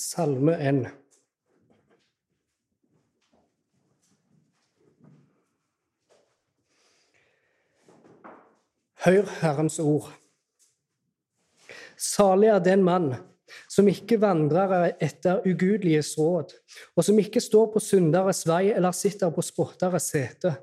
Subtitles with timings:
[0.00, 0.86] Salme 1.
[9.04, 10.08] Hør Herrens ord.
[11.98, 13.10] Salig er den mann
[13.68, 16.54] som ikke vandrer etter ugudeliges råd,
[16.96, 20.54] og som ikke står på synderes vei eller sitter på spotteres sete,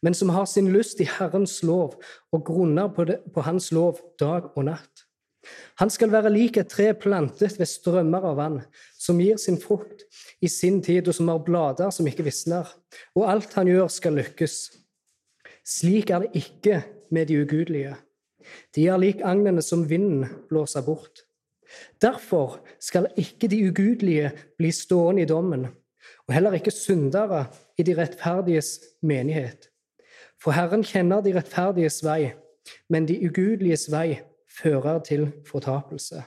[0.00, 1.98] men som har sin lyst i Herrens lov
[2.32, 5.07] og grunner på, det, på Hans lov dag og natt.
[5.78, 8.58] Han skal være lik et tre plantet ved strømmer av vann,
[8.98, 10.02] som gir sin frukt
[10.42, 12.66] i sin tid, og som har blader som ikke visner,
[13.14, 14.58] og alt han gjør, skal lykkes.
[15.62, 16.82] Slik er det ikke
[17.14, 17.94] med de ugudelige.
[18.74, 21.24] De er lik agnene som vinden blåser bort.
[22.02, 25.66] Derfor skal ikke de ugudelige bli stående i dommen,
[26.26, 27.44] og heller ikke syndere
[27.78, 29.68] i de rettferdiges menighet.
[30.42, 32.32] For Herren kjenner de rettferdiges vei,
[32.88, 34.20] men de ugudeliges vei
[34.62, 36.22] fører til fortapelse.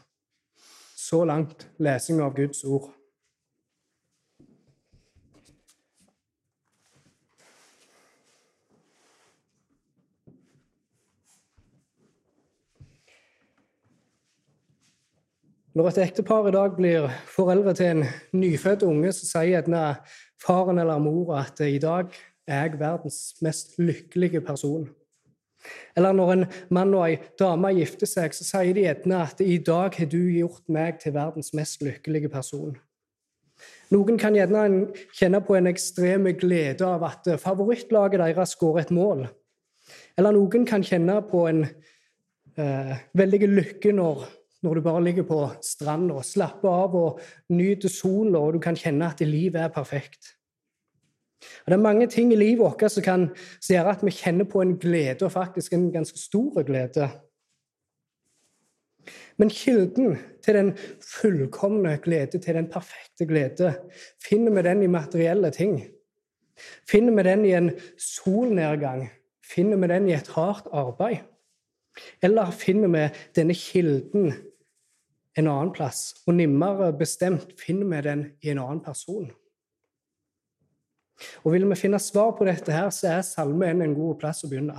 [0.96, 2.92] Så langt lesing av Guds ord.
[15.72, 18.02] Når et ektepar i dag blir foreldre til en
[18.36, 19.84] nyfødt unge, så sier gjerne
[20.44, 22.12] faren eller mora at i dag
[22.44, 24.90] er jeg verdens mest lykkelige person.
[25.98, 29.60] Eller når en mann og ei dame gifter seg, så sier de gjerne at i
[29.62, 32.76] dag har du gjort meg til verdens mest lykkelige person.
[33.92, 39.26] Noen kan gjerne kjenne på en ekstrem glede av at favorittlaget deres skårer et mål.
[40.18, 44.30] Eller noen kan kjenne på en eh, veldig lykke når
[44.62, 49.08] når du bare ligger på stranda slapper av og nyter sola, og du kan kjenne
[49.10, 50.36] at livet er perfekt.
[51.42, 53.28] Og Det er mange ting i livet vårt som kan
[53.70, 57.10] gjøre at vi kjenner på en glede, og faktisk en ganske stor glede.
[59.38, 63.74] Men kilden til den fullkomne glede, til den perfekte glede,
[64.24, 65.82] finner vi den i materielle ting.
[66.90, 69.10] Finner vi den i en solnedgang?
[69.54, 71.18] Finner vi den i et hardt arbeid?
[72.22, 74.34] Eller finner vi denne kilden
[75.38, 76.16] en annen plass.
[76.28, 79.32] Og nærmere bestemt finner vi den i en annen person.
[81.44, 84.44] Og Vil vi finne svar på dette, her, så er Salme 1 en god plass
[84.46, 84.78] å begynne.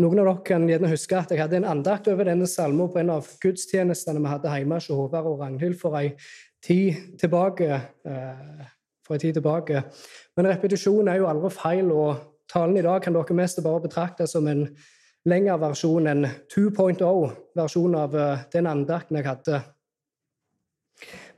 [0.00, 3.02] Noen av dere kan gjerne huske at jeg hadde en andakt over denne salmen på
[3.02, 6.14] en av gudstjenestene vi hadde hjemme hos Håvard og Ragnhild for en
[6.64, 7.80] tid tilbake.
[8.06, 8.68] Eh,
[9.10, 9.82] for en tid tilbake.
[10.36, 12.20] Men repetisjon er jo aldri feil, og
[12.52, 14.68] talen i dag kan dere mest bare betrakte som en
[15.28, 19.62] lengre versjon en 2.0-versjon av eh, den andakten jeg hadde.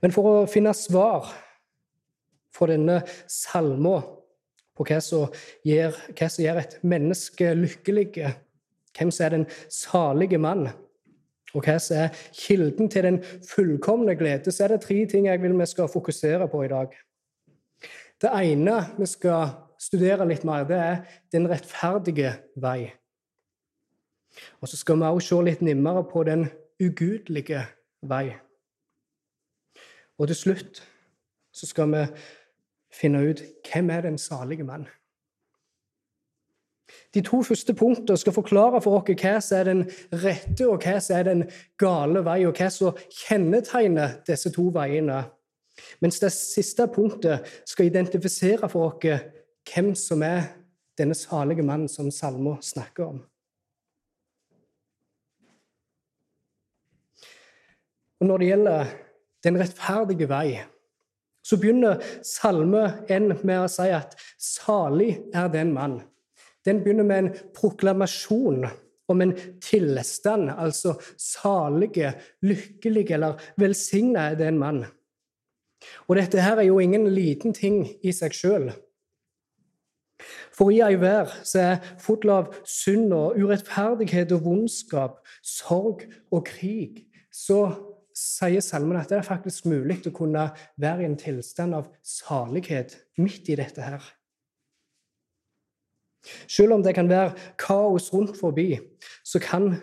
[0.02, 1.30] Men for å finne svar
[2.52, 4.00] for denne salma
[4.76, 5.32] på hva som,
[5.66, 8.08] gjør, hva som gjør et menneske lykkelig,
[8.96, 10.66] hvem som er den salige mann,
[11.52, 13.18] og hva som er kilden til den
[13.48, 16.94] fullkomne glede, så er det tre ting jeg vil vi skal fokusere på i dag.
[18.22, 21.00] Det ene vi skal studere litt mer, det er
[21.34, 22.92] den rettferdige vei.
[24.62, 26.46] Og så skal vi også se litt nærmere på den
[26.80, 27.66] ugudelige
[28.08, 28.30] vei.
[30.22, 30.82] Og til slutt
[31.52, 32.02] så skal vi
[32.94, 34.86] finne ut hvem er den salige mann.
[37.14, 39.82] De to første punktene skal forklare for oss hva som er den
[40.22, 41.44] rette og hva som er den
[41.80, 45.24] gale vei, og hva som kjennetegner disse to veiene.
[46.04, 49.28] Mens det siste punktet skal identifisere for oss
[49.72, 50.52] hvem som er
[51.00, 53.22] denne salige mannen som Salmo snakker om.
[58.20, 58.92] Og når det gjelder
[59.44, 60.62] den rettferdige vei,
[61.42, 66.02] så begynner Salme 1 med å si at 'salig er den mann'.
[66.64, 68.66] Den begynner med en proklamasjon
[69.08, 74.84] om en tilstand, altså salige, lykkelige eller velsigna er den mann.
[76.08, 78.70] Og dette her er jo ingen liten ting i seg sjøl.
[80.54, 86.44] For i ei vær så er full av synd og urettferdighet og vondskap, sorg og
[86.46, 87.64] krig, så
[88.16, 90.48] sier salmen at det er faktisk mulig å kunne
[90.80, 94.04] være i en tilstand av salighet midt i dette her.
[96.46, 98.76] Selv om det kan være kaos rundt forbi,
[99.26, 99.74] så kan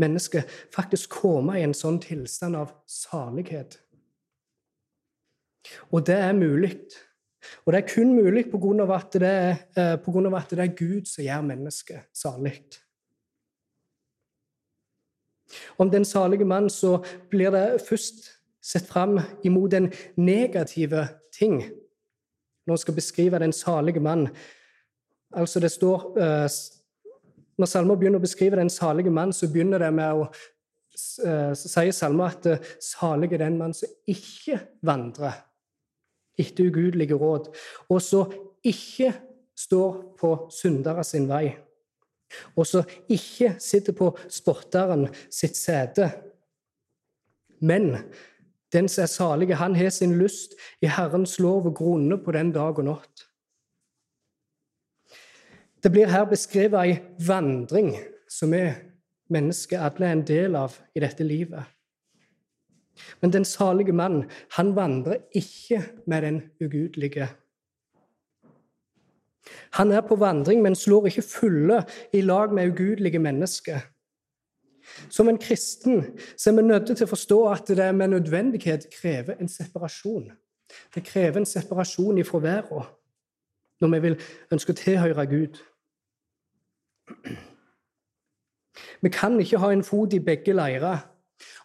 [0.00, 3.76] mennesket faktisk komme i en sånn tilstand av salighet.
[5.92, 6.72] Og det er mulig.
[7.66, 8.86] Og det er kun mulig pga.
[8.96, 12.62] At, eh, på grunn av at det er Gud som gjør mennesket salig.
[15.78, 16.98] Om den salige mann så
[17.30, 18.30] blir det først
[18.62, 21.62] sett fram imot den negative ting
[22.66, 24.28] når en skal beskrive den salige mann.
[25.32, 26.48] Altså det står, uh,
[27.58, 30.28] Når salmer begynner å beskrive den salige mann, så begynner det med å
[30.98, 35.36] så sier salmer at salig er den mann som ikke vandrer
[36.38, 37.50] etter ugudelige råd,
[37.90, 38.24] og så
[38.66, 39.12] ikke
[39.58, 41.50] står på syndere sin vei,
[42.56, 46.10] og som ikke sitter på spotteren sitt sete.
[47.60, 47.96] Men
[48.72, 50.54] den som er salige, han har sin lyst
[50.84, 53.24] i Herrens lov og grunner på den dag og natt.
[55.82, 57.92] Det blir her beskrevet ei vandring
[58.28, 58.64] som vi
[59.32, 61.62] mennesker alle er en del av i dette livet.
[63.22, 64.24] Men den salige mann,
[64.56, 67.28] han vandrer ikke med den ugudelige.
[69.78, 73.80] Han er på vandring, men slår ikke fulle i lag med ugudelige mennesker.
[75.08, 76.04] Som en kristen
[76.36, 80.30] så er vi nødt til å forstå at det med nødvendighet krever en separasjon.
[80.94, 82.88] Det krever en separasjon ifra verden
[83.80, 84.16] når vi vil
[84.52, 85.60] ønske å tilhøre Gud.
[89.00, 91.04] Vi kan ikke ha en fot i begge leirer.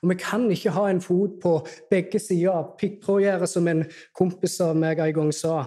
[0.04, 1.54] Og vi kan ikke ha en fot på
[1.90, 5.64] begge sider av piggtrådgjerdet, som en kompis av meg en gang sa.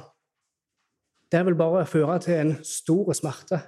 [1.32, 3.60] Det vil bare føre til en stor smerte.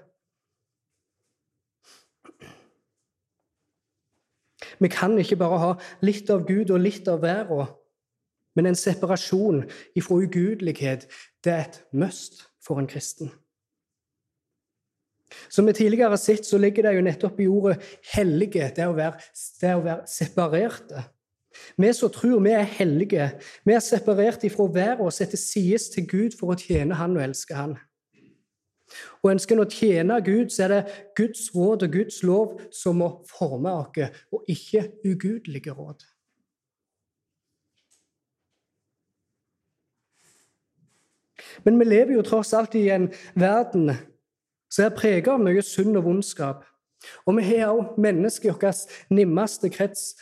[4.78, 5.72] Vi kan ikke bare ha
[6.06, 7.66] litt av Gud og litt av verden,
[8.54, 9.64] men en separasjon
[9.98, 11.08] ifra ugudelighet
[11.44, 13.32] det er et must for en kristen.
[15.50, 17.82] Som vi tidligere har sett, så ligger det jo nettopp i ordet
[18.14, 19.20] 'hellige', det å være,
[19.60, 21.04] det å være separerte.
[21.76, 23.30] Vi som tror vi er hellige,
[23.64, 27.22] vi er separert ifra verden og setter sides til Gud for å tjene Han og
[27.28, 27.76] elske Han.
[29.22, 30.82] Og ønsker en å tjene Gud, så er det
[31.18, 36.06] Guds råd og Guds lov som må forme oss, og ikke ugudelige råd.
[41.64, 43.08] Men vi lever jo tross alt i en
[43.38, 43.92] verden
[44.72, 46.64] som er preget av mye synd og vondskap.
[47.26, 50.12] Og vi har også mennesker i vår nimmeste krets,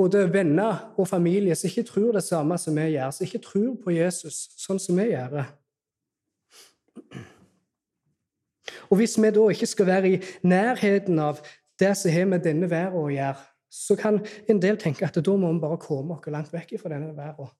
[0.00, 3.74] både venner og familie, som ikke tror det samme som vi gjør, som ikke tror
[3.84, 5.42] på Jesus sånn som vi gjør.
[8.88, 11.42] Og hvis vi da ikke skal være i nærheten av
[11.80, 14.18] det som har med denne verden å gjøre, så kan
[14.50, 17.52] en del tenke at da må vi bare komme oss langt vekk fra denne verden.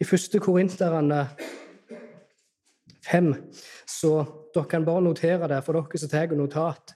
[0.00, 1.24] I første Korinterne
[3.10, 3.32] 5,
[4.00, 4.14] så
[4.54, 6.94] dere kan bare notere det for dere som tar notat,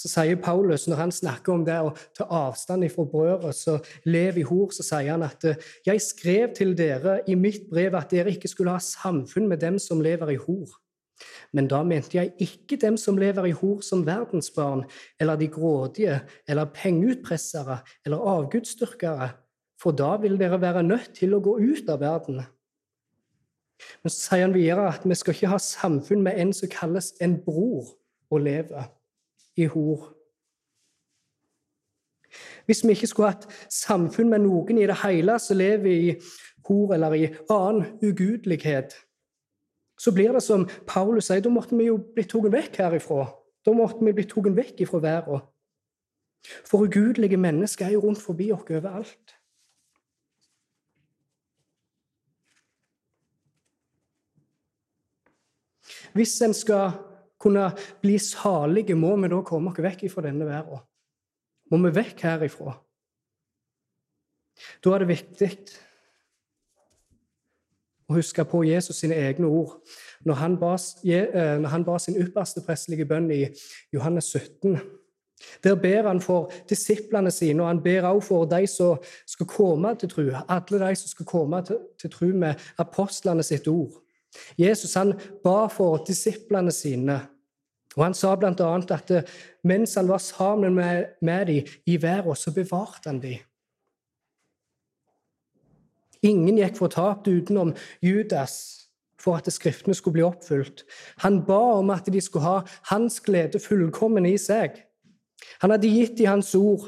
[0.00, 4.40] så sier Paulus, når han snakker om det å ta avstand fra brødre som lever
[4.40, 5.44] i hor, så sier han at
[5.86, 9.76] jeg skrev til dere i mitt brev at dere ikke skulle ha samfunn med dem
[9.82, 10.72] som lever i hor.
[11.52, 14.86] Men da mente jeg ikke dem som lever i hor som verdensbarn,
[15.20, 19.28] eller de grådige, eller pengeutpressere, eller avgudsdyrkere,
[19.80, 22.40] for da vil dere være nødt til å gå ut av verden.
[24.02, 27.12] Men så sier han videre at vi skal ikke ha samfunn med en som kalles
[27.20, 27.96] en bror,
[28.30, 28.84] og leve
[29.56, 30.12] i hor.
[32.66, 36.12] Hvis vi ikke skulle hatt samfunn med noen i det hele som lever i
[36.68, 38.94] hor eller i annen ugudelighet,
[40.00, 43.26] så blir det som Paulus sier, da måtte vi jo bli tatt vekk herifra.
[43.66, 45.42] Da måtte vi bli tatt vekk ifra verden.
[46.64, 49.29] For ugudelige mennesker er jo rundt forbi oss overalt.
[56.16, 56.92] Hvis en skal
[57.40, 57.70] kunne
[58.02, 60.82] bli salige, må vi da komme oss vekk fra denne verden.
[61.70, 62.74] Må vi vekk herifra.
[64.84, 65.50] Da er det viktig
[68.10, 69.78] å huske på Jesus sine egne ord
[70.26, 70.74] når han ba,
[71.06, 73.46] eh, når han ba sin ypperste prestelige bønn i
[73.94, 74.80] Johannes 17.
[75.64, 79.94] Der ber han for disiplene sine, og han ber også for de som skal komme
[79.96, 80.26] til tro.
[80.48, 84.02] Alle de som skal komme til, til tro med apostlene sitt ord.
[84.58, 87.18] Jesus han ba for disiplene sine,
[87.96, 88.72] og han sa bl.a.
[88.94, 89.30] at eh,
[89.66, 93.40] mens han var sammen med, med dem i verden, så bevarte han dem.
[96.22, 97.72] Ingen gikk fortapt utenom
[98.04, 98.54] Judas
[99.20, 100.84] for at skriftene skulle bli oppfylt.
[101.24, 104.78] Han ba om at de skulle ha hans glede fullkommen i seg.
[105.64, 106.86] Han hadde gitt dem hans ord,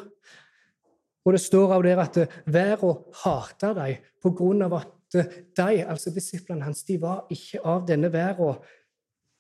[1.25, 2.19] og det står av der at
[2.51, 7.87] verden hata dem på grunn av at de, altså disiplene hans, de var ikke av
[7.89, 8.59] denne verden,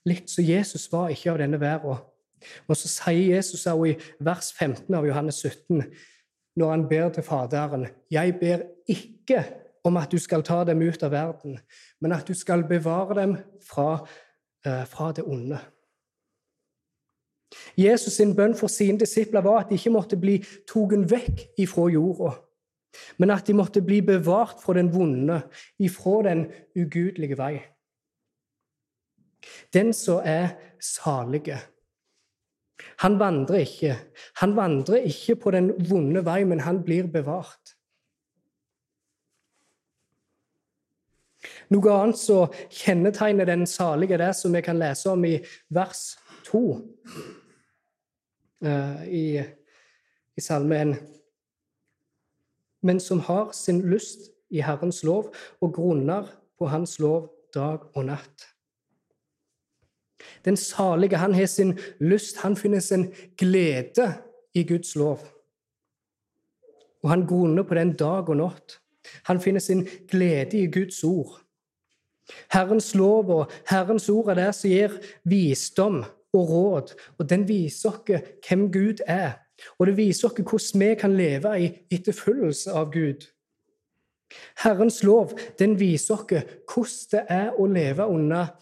[0.08, 2.00] litt som Jesus var ikke av denne verden.
[2.66, 5.84] Og så sier Jesus også i vers 15 av Johannes 17,
[6.58, 9.44] når han ber til Faderen, 'Jeg ber ikke
[9.84, 11.58] om at du skal ta dem ut av verden,
[12.00, 14.06] men at du skal bevare dem fra,
[14.66, 15.58] uh, fra det onde'.
[17.78, 20.38] Jesus' sin bønn for sine disipler var at de ikke måtte bli
[20.68, 22.34] tatt vekk ifra jorda
[23.18, 25.40] men at de måtte bli bevart fra den vonde,
[25.80, 26.46] ifra den
[26.76, 27.54] ugudelige vei.
[29.74, 31.58] Den som er salige,
[32.98, 33.96] Han vandrer ikke.
[34.40, 37.76] Han vandrer ikke på den vonde vei, men han blir bevart.
[41.72, 45.38] Noe annet som kjennetegner den salige, det som vi kan lese om i
[45.72, 46.60] vers 2
[48.66, 49.42] uh, i,
[50.36, 50.94] i Salme 1.
[52.82, 56.26] Men som har sin lyst i Herrens lov og grunner
[56.58, 58.48] på Hans lov dag og natt.
[60.44, 64.12] Den salige, han har sin lyst, han finner sin glede
[64.54, 65.18] i Guds lov.
[67.02, 68.78] Og han grunner på den dag og natt.
[69.26, 71.40] Han finner sin glede i Guds ord.
[72.52, 77.90] Herrens lov og Herrens ord er det som gir visdom og råd, og den viser
[77.90, 79.41] oss hvem Gud er.
[79.78, 83.28] Og det viser oss hvordan vi kan leve i etterfølgelse av Gud.
[84.62, 88.52] Herrens lov den viser oss hvordan det er å leve under,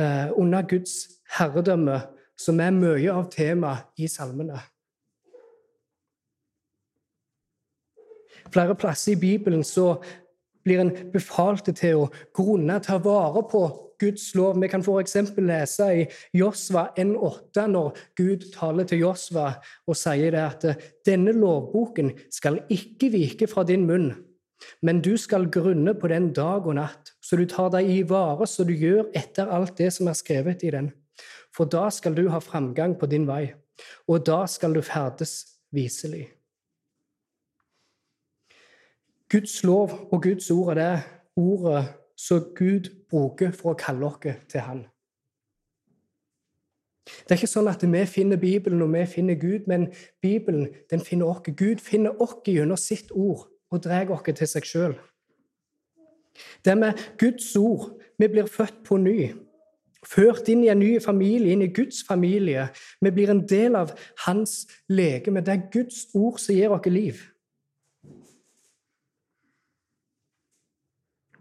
[0.00, 2.00] uh, under Guds herredømme,
[2.38, 4.60] som er mye av temaet i salmene.
[8.52, 9.94] Flere plasser i Bibelen så
[10.64, 13.62] blir en befalt til å grunne, ta vare på
[14.02, 14.58] Guds lov.
[14.60, 15.16] Vi kan f.eks.
[15.38, 16.02] lese i
[16.36, 19.46] Josva 1,8 når Gud taler til Josva
[19.86, 24.10] og sier det at denne lovboken skal ikke vike fra din munn,
[24.82, 28.46] men du skal grunne på den dag og natt, så du tar deg i vare,
[28.46, 30.92] så du gjør etter alt det som er skrevet i den.
[31.52, 33.52] For da skal du ha framgang på din vei,
[34.08, 35.40] og da skal du ferdes
[35.74, 36.28] viselig.
[39.32, 40.94] Guds lov og Guds ord er det
[41.40, 41.84] ordet
[42.22, 44.84] som Gud bruker for å kalle oss til Han.
[47.02, 49.88] Det er ikke sånn at vi finner Bibelen og vi finner Gud, men
[50.22, 51.42] Bibelen den finner oss.
[51.46, 54.94] Gud finner oss gjennom sitt ord og drar oss til seg sjøl.
[56.64, 59.32] Det er med Guds ord vi blir født på ny,
[60.06, 62.68] ført inn i en ny familie, inn i Guds familie.
[63.02, 63.92] Vi blir en del av
[64.24, 65.42] hans legeme.
[65.42, 67.20] Det er Guds ord som gir oss liv.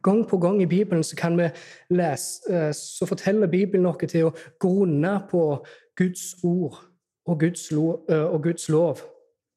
[0.03, 1.49] Gang på gang i Bibelen så kan vi
[1.89, 5.43] lese, eh, så forteller Bibelen noe til å grunne på
[5.97, 6.79] Guds ord
[7.25, 9.01] og Guds, lov, eh, og Guds lov.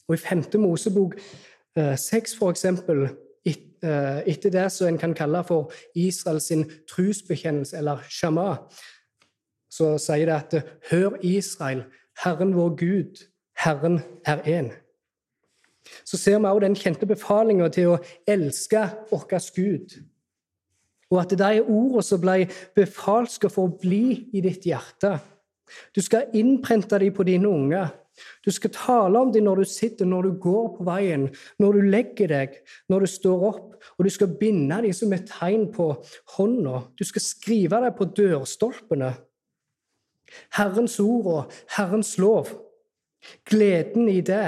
[0.08, 0.60] Og I 5.
[0.60, 1.14] Mosebok
[1.96, 3.08] 6, eh, for eksempel,
[4.26, 6.52] etter det som en kan kalle for Israels
[6.88, 8.56] trosbekjennelse, eller shama,
[9.70, 11.84] så sier det at Hør, Israel,
[12.24, 14.72] Herren vår Gud, Herren er én.
[16.04, 20.00] Så ser vi også den kjente befalinga til å elske vår Gud
[21.12, 22.44] og at de ordene som ble
[22.76, 25.16] befalt, skal få bli i ditt hjerte.
[25.94, 27.92] Du skal innprente dem på dine unger.
[28.44, 31.86] Du skal tale om dem når du sitter, når du går på veien, når du
[31.90, 32.58] legger deg,
[32.88, 35.88] når du står opp, og du skal binde dem som et tegn på
[36.36, 36.84] hånda.
[36.94, 39.14] Du skal skrive dem på dørstolpene.
[40.54, 42.52] Herrens ord og Herrens lov.
[43.48, 44.46] Gleden i det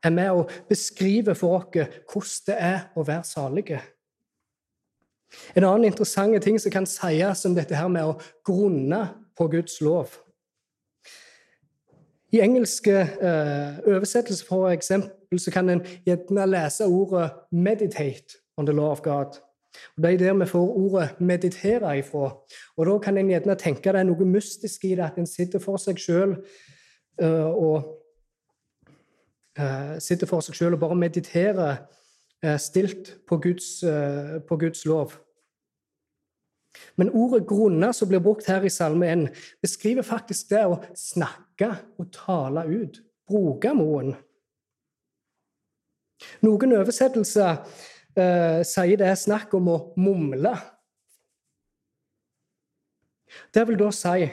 [0.00, 1.72] er med å beskrive for oss
[2.10, 3.80] hvordan det er å være salige.
[5.56, 9.02] En annen interessant ting som kan sies om dette her med å grunne
[9.38, 10.18] på Guds lov.
[12.32, 18.72] I engelske eh, oversettelser for eksempel, så kan en gjerne lese ordet 'meditate on the
[18.72, 19.40] law of God'.
[19.96, 22.36] Og Det er der vi får ordet 'meditere' ifra.
[22.76, 25.58] Og Da kan en gjerne tenke det er noe mystisk i det, at en sitter
[25.58, 26.36] for seg sjøl
[27.20, 27.98] eh, og
[29.58, 31.76] eh, sitter for seg selv og bare mediterer
[32.58, 33.80] stilt på Guds,
[34.48, 35.12] på Guds lov.
[36.96, 39.28] Men ordet 'grunne', som blir brukt her i Salme 1,
[39.62, 43.00] beskriver faktisk det å snakke og tale ut.
[43.28, 44.14] Bruke moen.
[46.44, 47.62] Noen oversettelser
[48.16, 50.54] eh, sier det er snakk om å mumle.
[53.54, 54.30] Det vil da si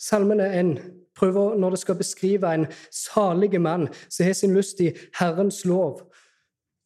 [0.00, 0.74] Salmene 1
[1.16, 6.06] prøver når det skal beskrive en salig mann som har sin lyst i Herrens lov,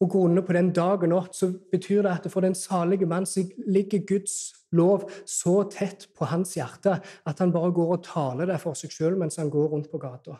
[0.03, 3.25] og grunner på den dag og natt, så betyr det at for den salige mann
[3.25, 8.49] så ligger Guds lov så tett på hans hjerte at han bare går og taler
[8.51, 10.35] det for seg sjøl mens han går rundt på gata.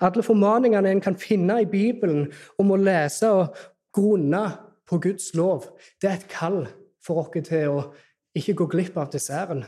[0.00, 2.26] Alle formaningene en kan finne i Bibelen
[2.60, 3.56] om å lese og
[3.94, 4.42] grunne
[4.86, 5.70] på Guds lov,
[6.02, 6.66] det er et kall
[7.02, 7.80] for oss til å
[8.36, 9.64] ikke gå glipp av desserten.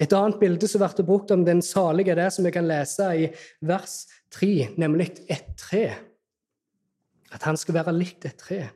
[0.00, 3.28] Et annet bilde som blir brukt om den salige, det som vi kan lese i
[3.64, 4.04] vers
[4.36, 5.86] 3, nemlig et tre.
[7.32, 8.66] At han skal være likt et tre.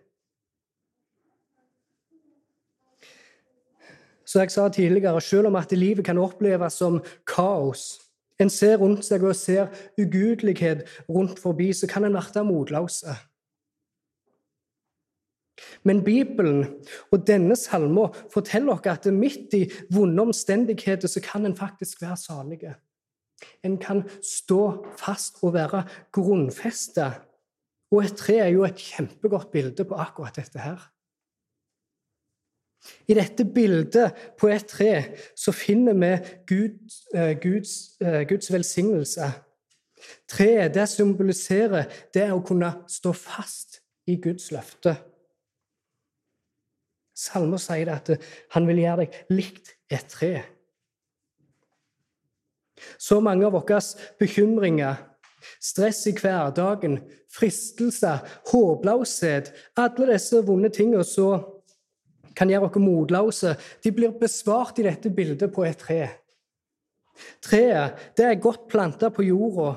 [4.25, 7.99] Så jeg sa tidligere, selv om at livet kan oppleves som kaos,
[8.41, 9.67] en ser rundt seg og ser
[10.01, 13.03] ugudelighet rundt forbi, så kan en bli motløs.
[15.83, 16.65] Men Bibelen
[17.11, 22.17] og denne salmen forteller oss at midt i vonde omstendigheter så kan en faktisk være
[22.17, 22.75] salige.
[23.65, 27.11] En kan stå fast og være grunnfesta.
[27.91, 30.81] Og et tre er jo et kjempegodt bilde på akkurat dette her.
[33.09, 34.93] I dette bildet på et tre
[35.37, 39.29] så finner vi eh, Guds, eh, Guds velsignelse.
[40.31, 44.97] Treet det symboliserer det å kunne stå fast i Guds løfte.
[47.21, 48.09] Salmer sier at
[48.55, 50.35] han vil gjøre deg likt et tre.
[52.97, 53.81] Så mange av våre
[54.21, 55.03] bekymringer,
[55.61, 56.99] stress i hverdagen,
[57.33, 61.45] fristelser, håpløshet, alle disse vonde tingene som
[62.37, 66.03] kan gjøre oss motløse, de blir besvart i dette bildet på et tre.
[67.45, 69.75] Treet det er godt planta på jorda,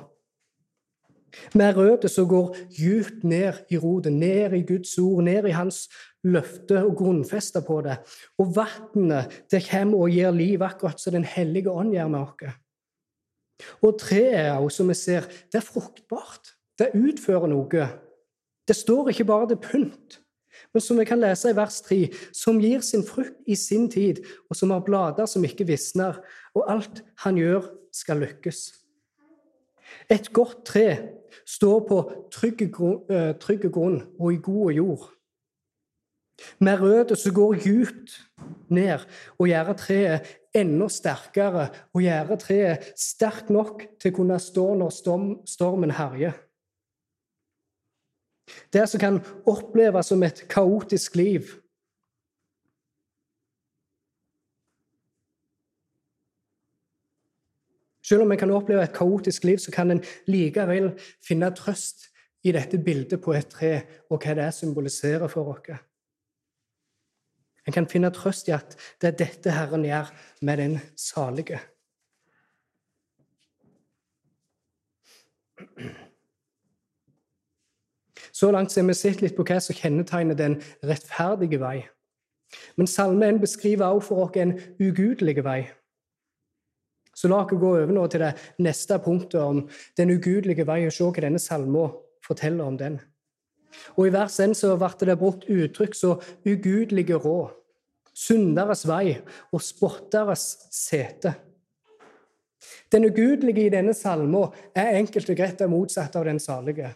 [1.54, 5.88] med røtter som går djupt ned i roten, ned i Guds ord, ned i Hans
[6.24, 7.98] løfte og grunnfeste på det.
[8.40, 12.60] Og vannet det kommer og gir liv, akkurat som Den hellige ånd gjør med oss.
[13.82, 16.56] Og treet, som vi ser, det er fruktbart.
[16.80, 17.88] Det utfører noe.
[18.68, 20.20] Det står ikke bare til pynt,
[20.74, 21.98] men som vi kan lese i vers 3,
[22.34, 26.18] som gir sin frukt i sin tid, og som har blader som ikke visner,
[26.56, 28.72] og alt han gjør, skal lykkes.
[30.10, 30.88] Et godt tre
[31.46, 32.00] står på
[32.34, 35.10] trygg eh, grunn og i god jord.
[36.60, 38.16] Med røtter som går djupt
[38.74, 39.04] ned
[39.38, 44.96] og gjør treet enda sterkere og gjør treet sterkt nok til å kunne stå når
[45.50, 46.34] stormen herjer.
[48.74, 51.54] Det som kan oppleves som et kaotisk liv.
[58.14, 60.92] Selv om en kan oppleve et kaotisk liv, så kan en likevel
[61.26, 62.04] finne trøst
[62.46, 63.72] i dette bildet på et tre,
[64.14, 65.72] og hva det symboliserer for oss.
[67.66, 70.14] En kan finne trøst i at det er dette Herren gjør
[70.46, 71.58] med den salige.
[78.30, 81.80] Så langt har vi sett litt på hva som kjennetegner den rettferdige vei.
[82.78, 85.64] Men Salme 1 beskriver også for oss en ugudelig vei.
[87.24, 89.62] Så la oss gå over nå til det neste punktet om
[89.96, 92.98] den ugudelige vei, og se hva denne salmen forteller om den.
[93.96, 97.54] Og I vers 1 så ble det brukt uttrykk som ugudelige råd,
[98.12, 99.22] synderes vei
[99.56, 100.44] og spotteres
[100.76, 101.32] sete.
[102.92, 106.92] Den ugudelige i denne salmen er enkelt og greit det motsatte av den salige.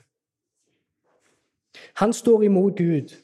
[2.04, 3.16] Han står imot Gud.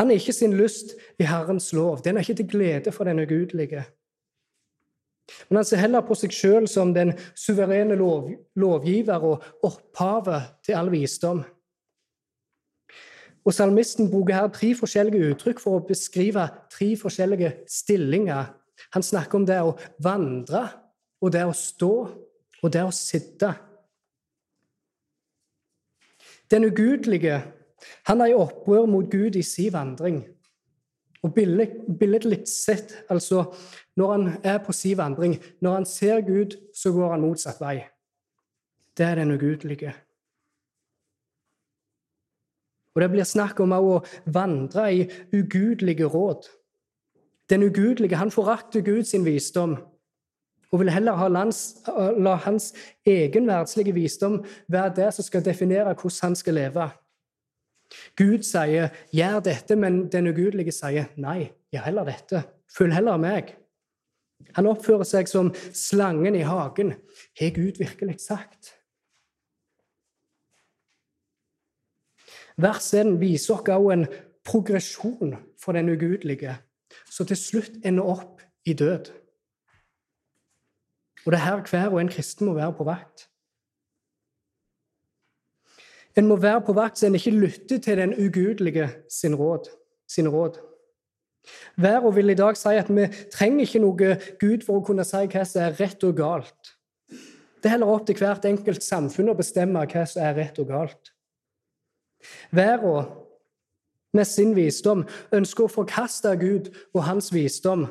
[0.00, 2.00] Han er ikke sin lyst i Herrens lov.
[2.00, 3.84] Den er ikke til glede for den ugudelige.
[5.48, 10.78] Men han ser heller på seg sjøl som den suverene lov, lovgiver og opphavet til
[10.78, 11.42] all visdom.
[13.44, 18.50] Og Salmisten bruker her tre forskjellige uttrykk for å beskrive tre forskjellige stillinger.
[18.92, 20.66] Han snakker om det å vandre,
[21.24, 21.92] og det å stå,
[22.62, 23.54] og det å sitte.
[26.48, 27.40] Den ugudelige
[28.08, 30.22] han er i opprør mot Gud i sin vandring.
[31.26, 33.44] Og Billedlig sett, altså
[33.98, 37.80] når han er på sin vandring, når han ser Gud, så går han motsatt vei.
[38.98, 39.94] Det er den ugudelige.
[42.94, 45.04] Og det blir snakk om å vandre i
[45.34, 46.48] ugudelige råd.
[47.50, 49.76] Den ugudelige han forakter Guds visdom
[50.68, 51.78] og vil heller lands,
[52.20, 52.72] la hans
[53.06, 56.88] egen verdslige visdom være det som skal definere hvordan han skal leve.
[58.16, 62.42] Gud sier 'gjør dette', men den ugudelige sier 'nei, gjør heller dette'.
[62.68, 63.56] Følg heller meg.
[64.54, 66.94] Han oppfører seg som slangen i hagen.
[67.38, 68.74] Har Gud virkelig sagt?
[72.58, 74.06] Vers 1 viser oss også en
[74.44, 76.56] progresjon for den ugudelige,
[77.10, 79.12] som til slutt ender opp i død.
[81.26, 83.28] Og det er her hver og en kristen må være på vakt.
[86.18, 89.68] En må være på vakt så en ikke lytter til den ugudelige sin råd.
[90.10, 90.58] Sin råd.
[91.76, 95.20] Verden vil i dag si at vi trenger ikke noe Gud for å kunne si
[95.30, 96.74] hva som er rett og galt.
[97.58, 100.68] Det er heller opp til hvert enkelt samfunn å bestemme hva som er rett og
[100.72, 101.14] galt.
[102.50, 103.08] Verden
[104.12, 105.04] med sin visdom
[105.34, 107.86] ønsker å forkaste Gud og hans visdom.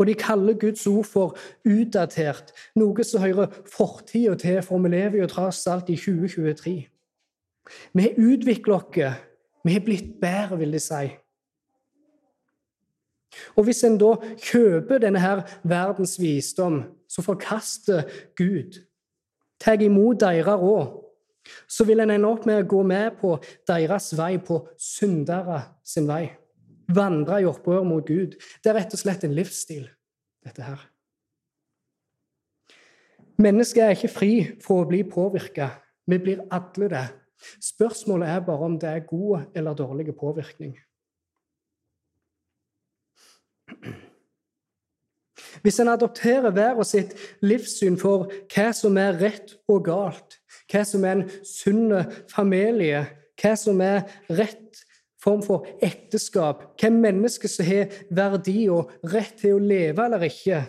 [0.00, 1.36] Og de kaller Guds ord for
[1.68, 6.78] utdatert, noe som hører fortida til, for vi lever jo tross alt i 2023.
[7.92, 9.18] Vi har utvikla oss,
[9.64, 11.10] vi har blitt bedre, vil de si.
[13.56, 18.80] Og hvis en da kjøper denne her verdens visdom, så forkaster Gud,
[19.60, 20.96] tar imot deres råd,
[21.68, 23.36] så vil en ende opp med å gå med på
[23.68, 26.26] deres vei, på syndere sin vei.
[26.90, 28.34] Vandre i opprør mot Gud.
[28.62, 29.86] Det er rett og slett en livsstil,
[30.44, 30.82] dette her.
[33.40, 35.70] Mennesket er ikke fri for å bli påvirka.
[36.10, 37.06] Vi blir alle det.
[37.62, 40.76] Spørsmålet er bare om det er god eller dårlig påvirkning.
[45.62, 50.38] Hvis en adopterer hver og sitt livssyn for hva som er rett og galt,
[50.70, 51.92] hva som er en sunn
[52.30, 53.04] familie,
[53.40, 54.84] hva som er rett
[55.20, 60.62] form for ekteskap, hvem mennesker som har verdi og rett til å leve eller ikke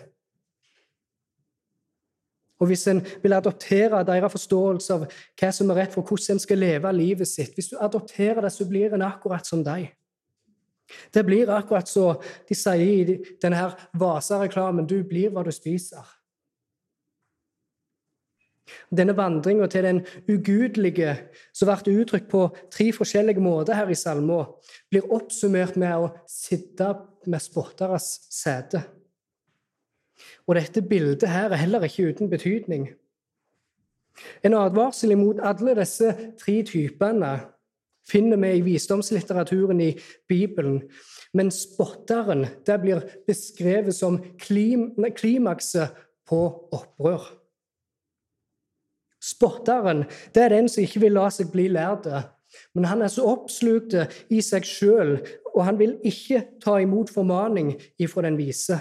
[2.62, 6.42] og Hvis en vil adoptere deres forståelse av hva som er rett for hvordan en
[6.44, 9.90] skal leve livet sitt Hvis du adopterer det, så blir en akkurat som deg.
[11.14, 16.04] Det blir akkurat så de sier i denne her Vasa-reklamen du blir hva du spiser.
[18.92, 21.16] Denne vandringa til den ugudelige,
[21.52, 24.52] som ble uttrykt på tre forskjellige måter her i salmen,
[24.90, 26.92] blir oppsummert med å sitte
[27.26, 28.84] med spotteres sete.
[30.46, 32.88] Og dette bildet her er heller ikke uten betydning.
[34.44, 37.32] En advarsel imot alle disse tre typene
[38.08, 39.92] finner vi i visdomslitteraturen i
[40.28, 40.82] Bibelen.
[41.32, 45.94] Men spotteren det blir beskrevet som klim, klimakset
[46.28, 46.42] på
[46.74, 47.24] opprør.
[49.22, 50.04] Spotteren
[50.34, 52.08] det er den som ikke vil la seg bli lært,
[52.74, 53.94] Men han er så oppslukt
[54.28, 55.14] i seg sjøl,
[55.54, 58.76] og han vil ikke ta imot formaning ifra den vise.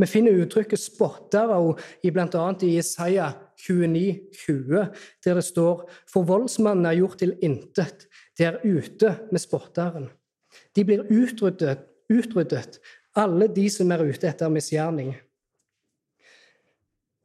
[0.00, 1.76] Vi finner uttrykket 'spottere'
[2.12, 2.56] bl.a.
[2.62, 4.86] i Isaiah 29, 20,
[5.24, 8.06] der det står For voldsmannen er gjort til intet.
[8.38, 10.08] De er ute med spotteren.
[10.76, 12.80] De blir utryddet, utryddet,
[13.16, 15.14] alle de som er ute etter misgjerning.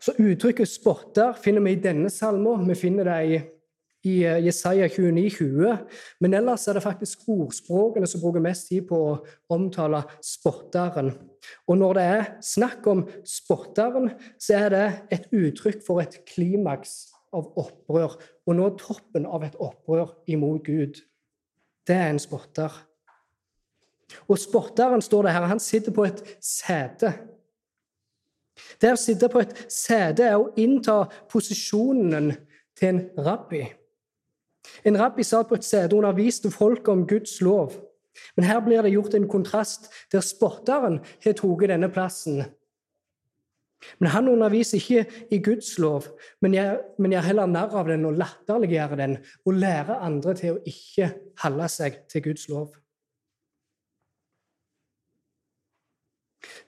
[0.02, 2.68] Så uttrykket 'spotter' finner vi i denne salmen.
[2.68, 3.42] Vi finner det i
[4.06, 5.78] i eh, Jesaja 29, 20.
[6.24, 9.18] Men ellers er det faktisk ordspråkene som bruker mest tid på å
[9.56, 11.12] omtale spotteren.
[11.70, 14.86] Og når det er snakk om spotteren, så er det
[15.18, 18.18] et uttrykk for et klimaks av opprør.
[18.46, 21.02] Og nå toppen av et opprør imot Gud.
[21.86, 22.74] Det er en spotter.
[24.30, 27.12] Og spotteren, står det her, han sitter på et sete.
[28.82, 32.32] Det å sitte på et sete er å innta posisjonen
[32.78, 33.66] til en rabbi.
[34.84, 37.74] En rabbi satt på et sete underviste folket om Guds lov.
[38.36, 42.46] Men her blir det gjort en kontrast der spotteren har tatt denne plassen.
[44.00, 46.08] Men han underviser ikke i Guds lov,
[46.42, 50.56] men gjør, men gjør heller narr av den og latterliggjør den og lærer andre til
[50.56, 51.12] å ikke
[51.44, 52.74] holde seg til Guds lov.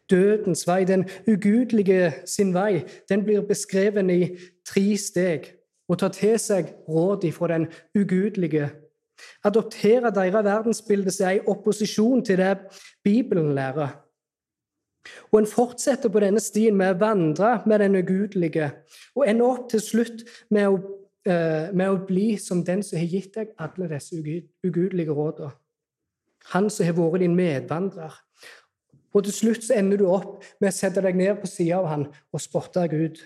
[0.10, 4.22] Dødens vei, den ugudelige sin vei, den blir beskrevet i
[4.68, 5.50] tre steg
[5.88, 8.70] og ta til seg råd ifra den ugudelige.
[9.46, 12.58] Adoptere deres verdensbilde som er i opposisjon til det
[13.04, 13.96] Bibelen lærer.
[15.32, 18.72] Og en fortsetter på denne stien med å vandre med den ugudelige,
[19.16, 20.80] og ender opp til slutt med å,
[21.30, 25.54] uh, med å bli som den som har gitt deg alle disse ugudelige rådene.
[26.54, 28.14] Han som har vært din medvandrer.
[29.16, 31.90] Og til slutt så ender du opp med å sette deg ned på sida av
[31.92, 33.20] han og spotte Gud.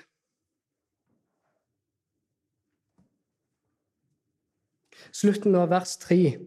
[5.13, 6.37] Slutten av vers 3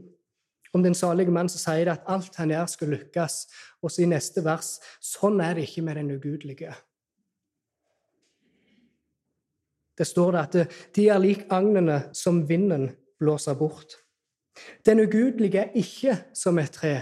[0.75, 3.37] om den salige mann som sier at alt han gjør, skal lykkes.
[3.83, 6.75] Og så i neste vers sånn er det ikke med den ugudelige.
[9.95, 12.89] Det står det at de er lik agnene som vinden
[13.23, 14.01] blåser bort.
[14.87, 16.97] Den ugudelige er ikke som et tre.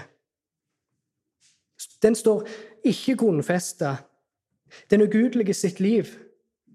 [2.04, 2.44] Den står
[2.84, 3.96] ikke grunnfesta.
[4.90, 6.12] Den ugudelige sitt liv,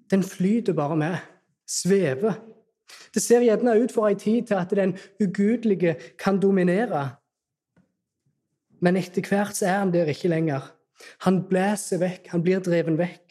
[0.10, 1.18] den flyter bare med,
[1.68, 2.34] svever.
[3.14, 7.18] Det ser gjerne ut for ei tid til at den ugudelige kan dominere.
[8.82, 10.74] Men etter hvert er han der ikke lenger.
[11.26, 13.24] Han blæser vekk, han blir dreven vekk.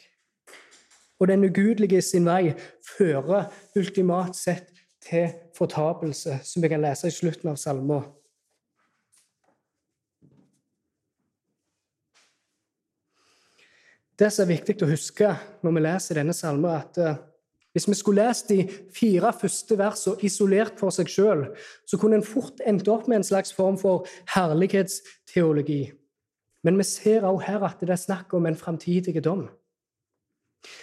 [1.19, 2.53] Og den ugudelige sin vei
[2.97, 4.69] fører ultimat sett
[5.03, 8.05] til fortapelse, som vi kan lese i slutten av salmen.
[14.17, 15.29] Det som er viktig å huske
[15.61, 17.19] når vi leser denne salmen, at eh,
[17.77, 21.43] hvis vi skulle lest de fire første versene isolert for seg sjøl,
[21.85, 25.83] så kunne en fort endt opp med en slags form for herlighetsteologi.
[26.65, 29.45] Men vi ser også her at det er snakk om en framtidig dom.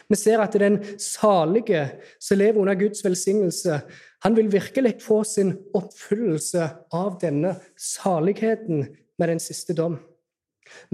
[0.06, 1.82] Vi ser at den salige
[2.22, 3.80] som lever under Guds velsignelse,
[4.22, 8.86] han vil virkelig få sin oppfyllelse av denne saligheten
[9.18, 9.98] med den siste dom.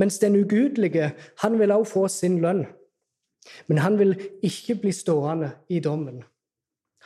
[0.00, 1.12] Mens den ugudelige,
[1.44, 2.64] han vil også få sin lønn.
[3.66, 6.22] Men han vil ikke bli stående i dommen.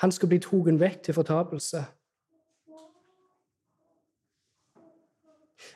[0.03, 1.85] Han skal bli tatt vekk til fortapelse.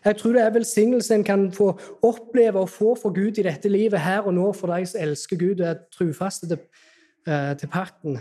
[0.04, 3.68] Jeg tror det er velsignelse en kan få oppleve og få for Gud i dette
[3.68, 6.58] livet her og nå for de som elsker Gud og er trufaste til,
[7.26, 8.18] eh, til pakten.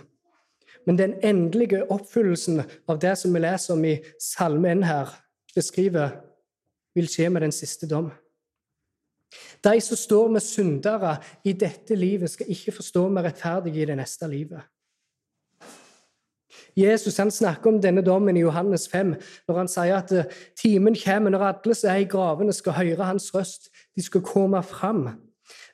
[0.86, 5.10] Men den endelige oppfyllelsen av det som vi leser om i Salme 1 her,
[5.56, 6.10] beskriver,
[6.96, 8.12] vil skje med den siste dom.
[9.64, 13.98] De som står med syndere i dette livet, skal ikke forstå med rettferdige i det
[14.00, 14.64] neste livet.
[16.78, 19.16] Jesus han snakker om denne dommen i Johannes 5,
[19.50, 23.08] når han sier at eh, timen kommer når alle som er i gravene, skal høre
[23.10, 23.72] hans røst.
[23.98, 25.08] De skal komme fram.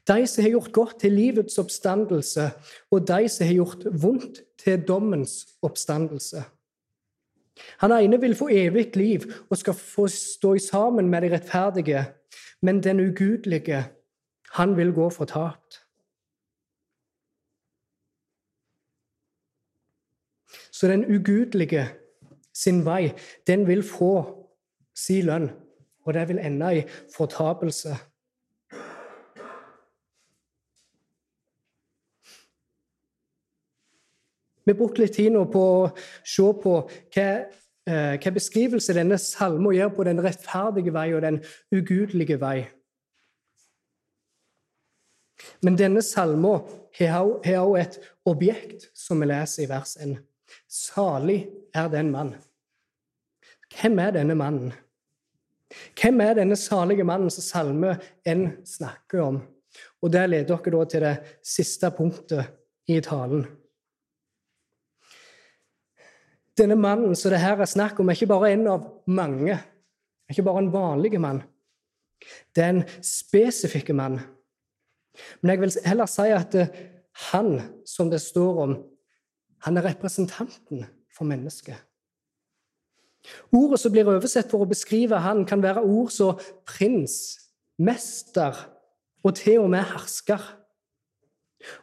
[0.08, 2.50] De som har gjort godt til livets oppstandelse,
[2.92, 6.44] og de som har gjort vondt til dommens oppstandelse.
[7.84, 12.06] Han ene vil få evig liv og skal få stå sammen med de rettferdige,
[12.62, 13.84] men den ugudelige,
[14.52, 15.80] han vil gå fortapt.
[20.72, 21.88] Så den ugudelige
[22.54, 23.14] sin vei,
[23.48, 24.14] den vil få
[24.96, 25.50] si lønn,
[26.06, 26.84] og det vil ende i
[27.16, 27.96] fortapelse.
[34.66, 35.88] Vi brukte litt tid nå på å
[36.24, 36.76] se på
[37.16, 37.28] hva,
[37.90, 41.42] eh, hva beskrivelse denne salmen gjør på den rettferdige vei og den
[41.74, 42.58] ugudelige vei.
[45.64, 46.64] Men denne salmen
[47.00, 50.18] har også et objekt, som vi leser i vers 1.
[50.70, 52.36] Salig er den mann.
[53.74, 54.74] Hvem er denne mannen?
[55.98, 59.42] Hvem er denne salige mannen som Salme 1 snakker om?
[60.02, 62.46] Og Det leder dere til det siste punktet
[62.88, 63.48] i talen.
[66.58, 69.56] Denne mannen som det her er snakk om, er ikke bare en av mange.
[69.58, 71.42] Er ikke bare en vanlig mann.
[72.56, 74.20] Det er en spesifikk mann.
[75.42, 76.58] Men jeg vil heller si at
[77.32, 78.78] han, som det står om,
[79.66, 81.78] han er representanten for mennesket.
[83.56, 87.38] Ordet som blir oversett for å beskrive han, kan være ord som prins,
[87.80, 88.58] mester
[89.24, 90.42] og til og med hersker.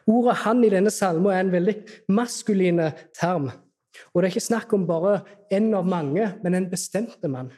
[0.05, 1.75] Ordet 'han' i denne salmen er en veldig
[2.07, 3.49] maskuline term.
[4.11, 5.19] Og det er ikke snakk om bare
[5.51, 7.51] en av mange, men en bestemte mann.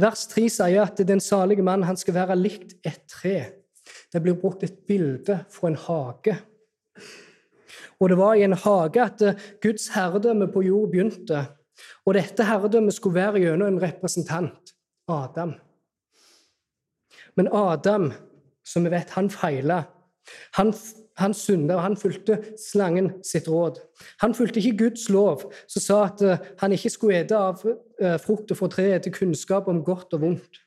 [0.00, 3.36] Vers 3 sier at den salige mann han skal være likt et tre.
[4.10, 6.36] Det blir brukt et bilde fra en hage.
[8.00, 11.44] Og det var i en hage at eh, Guds herredømme på jord begynte.
[12.08, 14.72] Og dette herredømmet skulle være gjennom en representant,
[15.08, 15.54] Adam.
[17.36, 18.10] Men Adam,
[18.66, 19.82] som vi vet, han feila.
[20.58, 20.72] Han,
[21.20, 23.78] han synda, og han fulgte slangen sitt råd.
[24.24, 27.62] Han fulgte ikke Guds lov, som sa at eh, han ikke skulle ete av
[28.24, 30.62] frukt og fra treet til kunnskap om godt og vondt.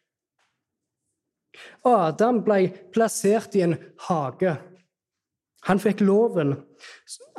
[1.85, 3.75] Adam ble plassert i en
[4.07, 4.53] hage.
[5.67, 6.55] Han fikk loven.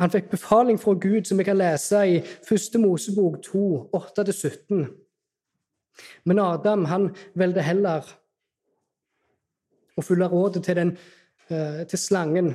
[0.00, 2.79] Han fikk befaling fra Gud, som vi kan lese i 1.
[2.81, 4.85] Mosebok 2, 8-17.
[6.24, 8.07] Men Adam han valgte heller
[9.94, 10.94] å følge rådet til, den,
[11.50, 12.55] eh, til slangen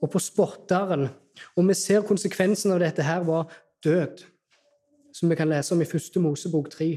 [0.00, 1.08] og på spotteren.
[1.56, 3.52] Og vi ser konsekvensen av dette her var
[3.84, 4.24] død,
[5.14, 6.20] som vi kan lese om i 1.
[6.22, 6.90] Mosebok 3.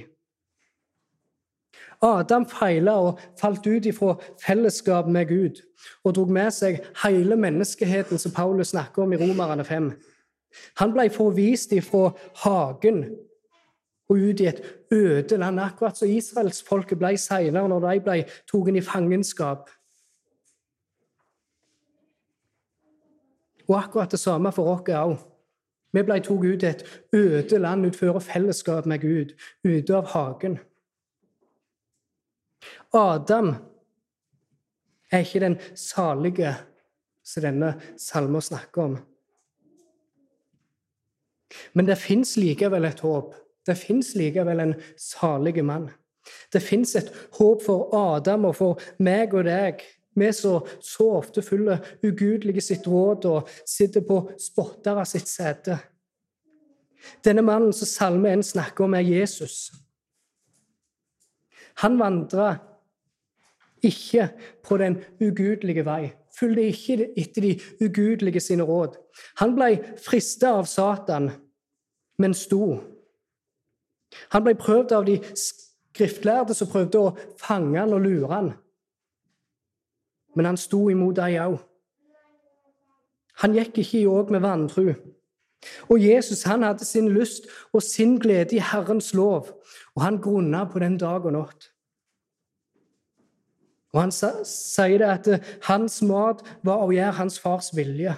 [2.04, 5.62] Adam feila og falt ut ifra fellesskap med Gud
[6.04, 9.92] og dro med seg hele menneskeheten som Paulus snakker om i Romerne 5.
[10.82, 12.12] Han ble forvist ifra
[12.44, 13.06] hagen
[14.10, 14.62] og ut i et
[14.92, 18.18] øde land, akkurat som israelsfolket ble senere når de ble
[18.52, 19.70] tatt i fangenskap.
[23.68, 25.18] Og akkurat det samme for oss òg.
[25.94, 30.58] Vi ble tatt ut i et øde land utfor fellesskap med Gud, ute av hagen.
[32.94, 33.56] Adam
[35.12, 36.56] er ikke den salige
[37.24, 38.98] som denne salmen snakker om.
[41.74, 43.36] Men det fins likevel et håp.
[43.68, 45.92] Det fins likevel en salig mann.
[46.54, 49.84] Det fins et håp for Adam og for meg og deg,
[50.16, 55.78] vi som så ofte følger ugudelige sitt råd og sitter på spottere sitt sete.
[57.26, 59.72] Denne mannen som Salme 1 snakker om, er Jesus.
[61.82, 62.56] Han vandra
[63.84, 64.30] ikke
[64.64, 66.14] på den ugudelige vei.
[66.34, 68.96] Fulgte ikke etter de ugudelige sine råd.
[69.42, 71.30] Han ble frista av Satan,
[72.18, 72.80] men sto.
[74.34, 78.52] Han ble prøvd av de skriftlærde som prøvde å fange han og lure han.
[80.36, 81.60] Men han sto imot dem òg.
[83.42, 84.94] Han gikk ikke i åk med vantru.
[85.90, 89.48] Og Jesus han hadde sin lyst og sin glede i Herrens lov,
[89.96, 91.70] og han grunna på den dag og natt.
[93.94, 98.16] Og Han sier det at eh, hans mat var å gjøre hans fars vilje.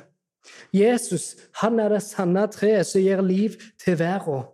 [0.72, 4.46] Jesus han er det sanne treet som gir liv til verden.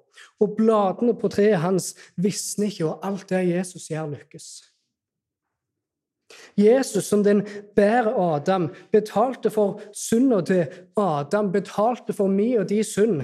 [0.42, 4.48] Og bladene på treet hans visner ikke, og alt det Jesus gjør, lykkes.
[6.60, 7.44] Jesus, som den
[7.76, 10.66] bærer Adam, betalte for synda til
[10.98, 13.24] Adam, betalte for mi og de synd.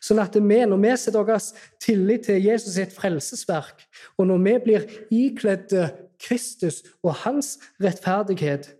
[0.00, 1.44] Sånn at vi, når vi setter vår
[1.82, 3.84] tillit til Jesus i et frelsesverk,
[4.18, 5.74] og når vi blir ikledd
[6.20, 8.70] Kristus og hans rettferdighet,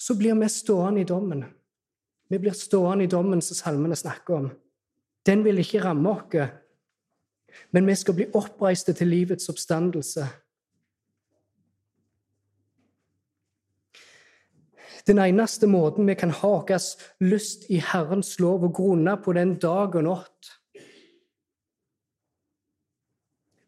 [0.00, 1.44] så blir vi stående i dommen.
[2.32, 4.46] Vi blir stående i dommen som salmene snakker om.
[5.26, 6.48] Den vil ikke ramme oss,
[7.70, 10.26] men vi skal bli oppreiste til livets oppstandelse.
[15.06, 16.78] Den eneste måten vi kan ha vår
[17.20, 20.52] lyst i Herrens lov og grunne på den dag og natt,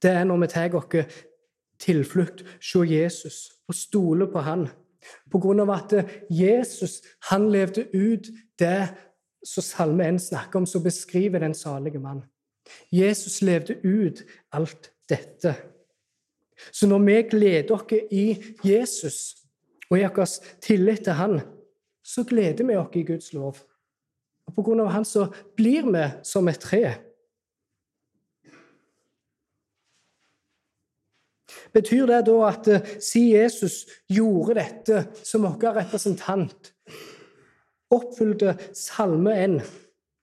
[0.02, 1.10] det er når vi tar vår
[1.82, 4.66] tilflukt hos Jesus og stoler på han.
[5.30, 5.94] På grunn av at
[6.30, 8.88] Jesus han levde ut det
[9.46, 12.24] som Salme 1 snakker om, som beskriver den salige mann.
[12.90, 15.54] Jesus levde ut alt dette.
[16.72, 18.26] Så når vi gleder oss i
[18.64, 19.45] Jesus
[19.90, 21.40] og i vår tillit til Han,
[22.02, 23.58] så gleder vi oss i Guds lov.
[24.46, 26.84] Og På grunn av Han så blir vi som et tre.
[31.74, 36.72] Betyr det da at siden si Jesus gjorde dette som vår representant,
[37.92, 39.58] oppfylte Salme 1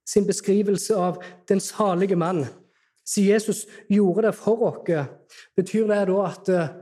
[0.06, 2.46] sin beskrivelse av den salige mann,
[3.06, 5.08] si Jesus gjorde det for oss,
[5.56, 6.74] betyr det da at uh,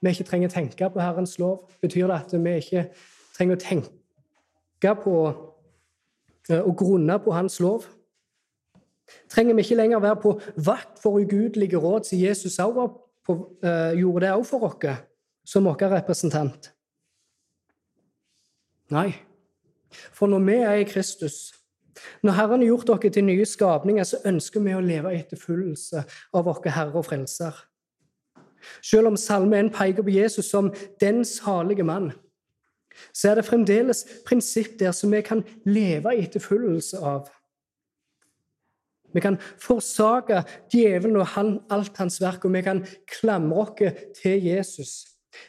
[0.00, 1.66] vi ikke trenger å tenke på Herrens lov?
[1.82, 2.86] Betyr det at vi ikke
[3.36, 5.18] trenger å tenke på
[6.46, 7.88] og grunne på Hans lov?
[9.30, 10.32] Trenger vi ikke lenger være på
[10.66, 12.86] vakt for ugudelige råd, som Jesus også
[13.26, 15.04] på, uh, gjorde det også for oss,
[15.46, 16.72] som vår representant?
[18.90, 19.12] Nei.
[20.14, 21.54] For når vi er i Kristus,
[22.22, 26.02] når Herren har gjort dere til nye skapninger, så ønsker vi å leve i etterfølgelse
[26.34, 27.54] av vår Herre og Frelser.
[28.82, 32.12] Selv om Salme 1 peker på Jesus som den salige mann,
[33.12, 37.28] så er det fremdeles prinsipp der som vi kan leve i etterfølgelse av.
[39.14, 44.44] Vi kan forsake djevelen og han, alt hans verk, og vi kan klamre oss til
[44.44, 45.06] Jesus.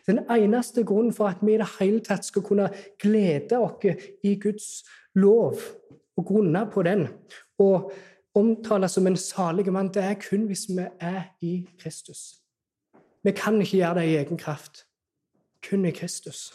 [0.07, 4.35] Den eneste grunnen for at vi i det hele tatt skal kunne glede oss i
[4.39, 4.83] Guds
[5.15, 5.59] lov
[6.17, 7.07] og grunne på den
[7.59, 7.91] og
[8.35, 12.46] omtales som en salig mann, det er kun hvis vi er i Kristus.
[13.27, 14.85] Vi kan ikke gjøre det i egen kraft.
[15.69, 16.53] Kun i Kristus.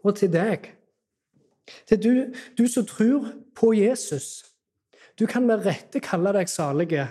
[0.00, 0.70] Og til deg
[1.88, 2.12] til du,
[2.58, 4.46] du som tror på Jesus.
[5.18, 7.04] Du kan med rette kalle deg salige.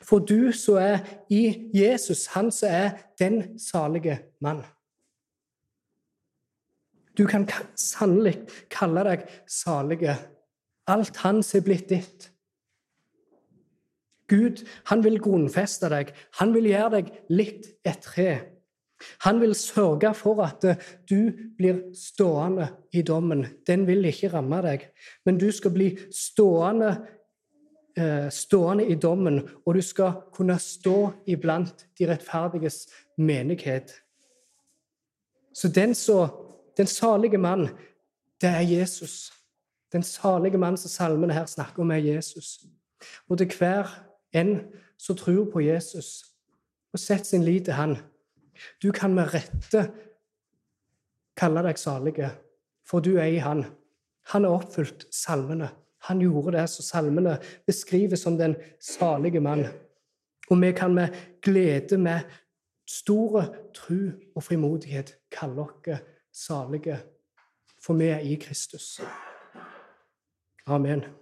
[0.00, 2.90] For du som er i Jesus, han som er
[3.20, 4.64] den salige mann.
[7.18, 7.44] Du kan
[7.76, 8.38] sannelig
[8.72, 10.16] kalle deg salige.
[10.88, 12.30] Alt hans er blitt ditt.
[14.30, 16.14] Gud han vil grunnfeste deg.
[16.38, 18.30] Han vil gjøre deg litt et tre.
[19.24, 23.46] Han vil sørge for at eh, du blir stående i dommen.
[23.66, 24.84] Den vil ikke ramme deg,
[25.24, 26.90] men du skal bli stående,
[27.96, 32.86] eh, stående i dommen, og du skal kunne stå iblant de rettferdiges
[33.18, 33.94] menighet.
[35.54, 36.28] Så den, så,
[36.76, 37.68] den salige mann,
[38.40, 39.32] det er Jesus.
[39.92, 42.60] Den salige mann som salmene her snakker om, er Jesus.
[43.28, 44.60] Og til hver en
[44.98, 46.24] som tror på Jesus
[46.92, 47.96] og setter sin lit til Han,
[48.82, 49.84] du kan med rette
[51.38, 52.30] kalle deg salige,
[52.84, 53.64] for du er i Han.
[54.32, 55.70] Han har oppfylt salmene.
[56.08, 59.66] Han gjorde det som salmene beskriver som den salige mann.
[60.50, 62.20] Og vi kan med glede, med
[62.88, 66.00] store tru og frimodighet kalle oss
[66.32, 66.98] salige,
[67.82, 69.00] for vi er i Kristus.
[70.66, 71.19] Amen.